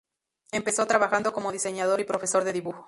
[0.51, 2.79] Empezó trabajando como diseñador y profesor de dibujo.